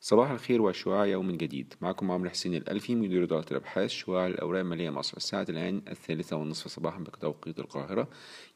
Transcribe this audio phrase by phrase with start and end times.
[0.00, 1.74] صباح الخير وشعاع يوم جديد.
[1.80, 6.68] معكم عمرو حسين الألفي مدير إدارة الأبحاث شعاع الأوراق المالية مصر الساعة الآن الثالثة والنصف
[6.68, 8.08] صباحا بتوقيت القاهرة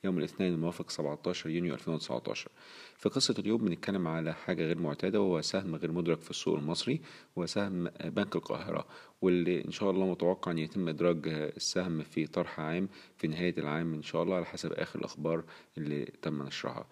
[0.04, 2.50] يوم الاثنين الموافق 17 يونيو 2019
[2.96, 7.00] في قصة اليوم بنتكلم على حاجة غير معتادة وهو سهم غير مدرك في السوق المصري
[7.38, 8.86] هو سهم بنك القاهرة.
[9.22, 13.94] واللي إن شاء الله متوقع أن يتم إدراج السهم في طرح عام في نهاية العام
[13.94, 15.44] إن شاء الله على حسب آخر الأخبار
[15.78, 16.86] اللي تم نشرها.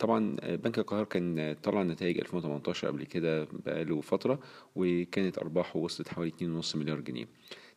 [0.00, 4.38] طبعا بنك القاهرة كان طلع نتائج 2018 قبل كده بقاله فترة
[4.76, 6.30] وكانت أرباحه وصلت حوالي
[6.62, 7.28] 2.5 مليار جنيه.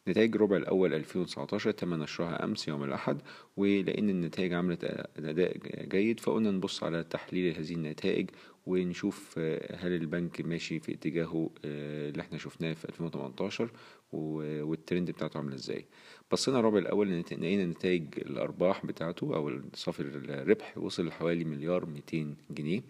[0.07, 3.21] نتائج الربع الأول 2019 تم نشرها أمس يوم الأحد
[3.57, 4.83] ولأن النتائج عملت
[5.17, 8.29] أداء جيد فقلنا نبص على تحليل هذه النتائج
[8.69, 9.39] ونشوف
[9.73, 13.71] هل البنك ماشي في اتجاهه اللي إحنا شفناه في 2018
[14.11, 15.85] والترند بتاعته عاملة إزاي.
[16.31, 22.81] بصينا الربع الأول لقينا نتائج الأرباح بتاعته أو صافي الربح وصل لحوالي مليار 200 جنيه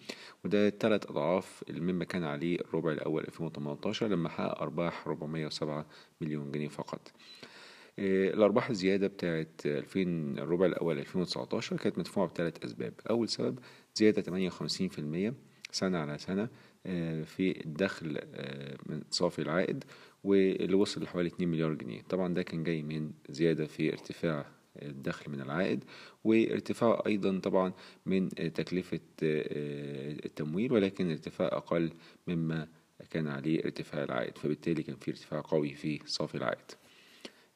[0.45, 5.85] وده ثلاث أضعاف مما كان عليه الربع الأول 2018 لما حقق أرباح 407
[6.21, 7.11] مليون جنيه فقط.
[7.99, 10.01] الأرباح الزيادة بتاعت 2000
[10.37, 12.93] الربع الأول 2019 كانت مدفوعة بثلاث أسباب.
[13.09, 13.59] أول سبب
[13.95, 15.33] زيادة 58%
[15.71, 16.49] سنة على سنة
[17.23, 18.19] في الدخل
[18.85, 19.83] من صافي العائد
[20.23, 22.01] واللي وصل لحوالي 2 مليار جنيه.
[22.01, 24.45] طبعا ده كان جاي من زيادة في ارتفاع
[24.81, 25.83] الدخل من العائد
[26.23, 27.73] وارتفاع أيضا طبعا
[28.05, 31.91] من تكلفة التمويل ولكن ارتفاع أقل
[32.27, 32.67] مما
[33.09, 34.37] كان عليه ارتفاع العائد.
[34.37, 36.71] فبالتالي كان في ارتفاع قوي في صافي العائد.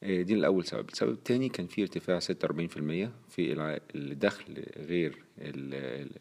[0.04, 0.88] دي الأول سبب.
[0.88, 2.22] السبب الثاني كان في ارتفاع 46%
[3.28, 5.16] في الدخل غير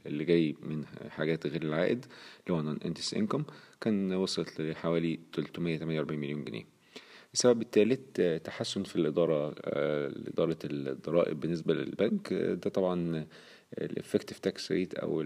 [0.06, 2.06] اللي جاي من حاجات غير العائد
[2.48, 3.44] اللي هو نون انتس انكم
[3.82, 6.64] كان وصلت لحوالي 348 مليون جنيه.
[7.34, 8.00] السبب الثالث
[8.44, 9.56] تحسن في الإدارة
[10.28, 12.34] إدارة الضرائب بالنسبة للبنك.
[12.34, 13.26] ده طبعا
[13.78, 15.26] ال effective tax rate أو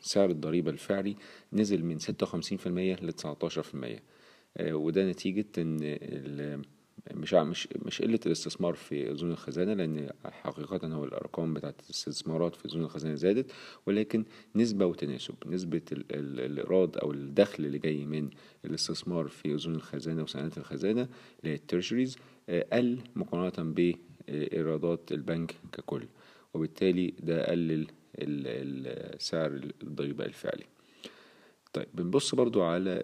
[0.00, 1.16] سعر الضريبة الفعلي
[1.52, 2.66] نزل من 56%
[3.02, 4.00] ل 19%
[4.60, 6.62] وده نتيجة إن
[7.14, 12.64] مش مش مش قلة الاستثمار في أذون الخزانة لأن حقيقة هو الأرقام بتاعت الاستثمارات في
[12.64, 13.52] أذون الخزانة زادت
[13.86, 14.24] ولكن
[14.56, 15.34] نسبة وتناسب.
[15.46, 18.30] نسبة الإيراد أو الدخل اللي جاي من
[18.64, 21.02] الاستثمار في أذون الخزانة وسندات الخزانة
[21.40, 22.16] اللي هي ال treasuries
[22.72, 23.72] قل مقارنة
[24.28, 26.02] بإيرادات البنك ككل
[26.54, 27.86] وبالتالي ده قلل
[29.18, 30.64] سعر الضريبة الفعلي.
[31.72, 33.02] طيب بنبص برضو على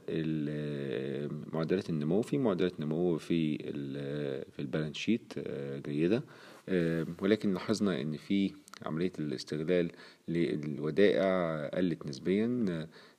[1.53, 2.22] معدلات النمو.
[2.22, 3.59] في معدلات نمو في
[4.53, 5.33] في ال balance sheet
[5.88, 6.22] جيدة
[7.22, 8.53] ولكن لاحظنا إن في
[8.87, 9.91] عملية الاستغلال
[10.28, 12.66] للودائع قلت نسبيا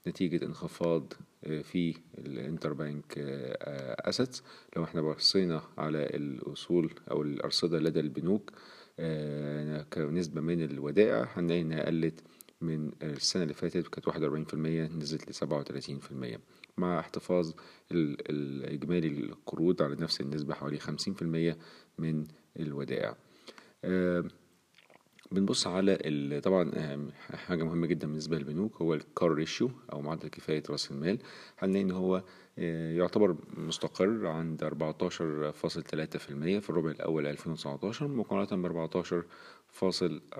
[0.07, 1.13] نتيجة انخفاض
[1.63, 3.14] في ال interbank
[4.00, 4.44] assets
[4.75, 8.52] لو إحنا بصينا على الأصول أو الأرصدة لدى البنوك
[9.94, 12.19] كنسبة من الودائع هنلاقي إنها قلت
[12.62, 16.40] من السنة اللي فاتت كانت واحد وأربعين في المية نزلت لسبعة وتلاتين في المية.
[16.78, 17.51] مع احتفاظ
[17.91, 21.57] الإجمالي القروض على نفس النسبة حوالي خمسين في المية
[21.97, 22.28] من
[22.59, 23.16] الودائع.
[23.84, 24.23] أه
[25.31, 26.72] بنبص على طبعا
[27.34, 31.19] حاجة مهمة جدا بالنسبة للبنوك هو الكار ريشيو أو معدل كفاية رأس المال.
[31.59, 32.24] هنلاقي إن هو
[32.97, 34.69] يعتبر مستقر عند 14.3%
[36.59, 39.25] في الربع الأول 2019 مقارنة ب 14
[39.70, 40.40] فاصل 34%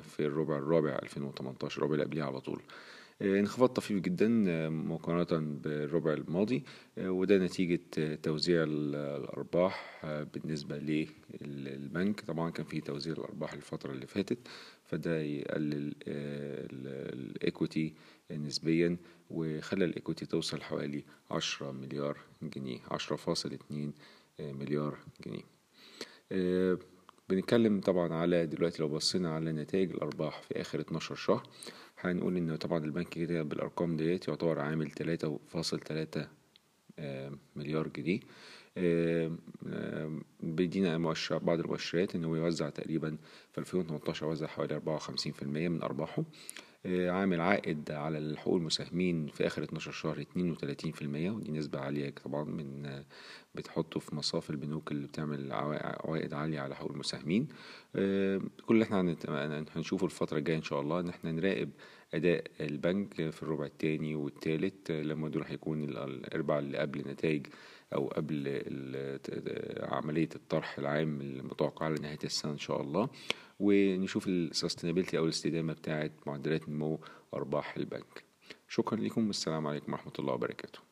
[0.00, 2.62] في الربع الرابع 2018 الربع اللي قبليه على طول.
[3.22, 4.28] انخفاض طفيف جدا
[4.68, 6.64] مقارنة بالربع الماضي.
[6.98, 7.80] وده نتيجة
[8.14, 10.00] توزيع الأرباح
[10.34, 10.78] بالنسبة
[11.40, 12.20] للبنك.
[12.20, 14.38] طبعا كان في توزيع الأرباح الفترة اللي فاتت
[14.84, 17.94] فده يقلل الإيكوتي
[18.30, 18.96] نسبيا
[19.30, 23.92] وخلى الإيكوتي توصل حوالي عشرة مليار جنيه عشرة فاصل اتنين
[24.40, 25.42] مليار جنيه.
[27.34, 31.42] بنتكلم طبعا على دلوقتي لو بصينا على نتائج الأرباح في آخر 12 شهر
[32.00, 36.28] هنقول إن طبعا البنك كده بالأرقام ديت يعتبر عامل تلاتة فاصل تلاتة
[37.56, 38.20] مليار جنيه.
[40.40, 43.16] بيدينا مؤشر بعض المؤشرات إنه يوزع تقريبا
[43.52, 46.24] في 2018 وزع حوالي أربعة وخمسين في المية من أرباحه.
[46.86, 52.10] عامل عائد على الحقوق المساهمين في آخر 12 شهر 32 في المية ودي نسبة عالية
[52.24, 53.02] طبعا من
[53.54, 57.48] بتحطه في مصاف البنوك اللي بتعمل عوائد عالية على حقوق المساهمين.
[57.94, 59.16] كل اللي إحنا
[59.76, 61.70] هنشوفه الفترة الجاية إن شاء الله إن إحنا نراقب
[62.14, 67.46] أداء البنك في الربع التاني والتالت لما دول هيكون الأربع اللي قبل نتائج
[67.94, 68.62] أو قبل
[69.82, 73.08] عملية الطرح العام المتوقعة لنهاية السنة إن شاء الله.
[73.60, 77.00] ونشوف السستينابيلتي أو الاستدامة بتاعة معدلات نمو
[77.34, 78.24] أرباح البنك.
[78.68, 80.91] شكرا لكم والسلام عليكم ورحمة الله وبركاته.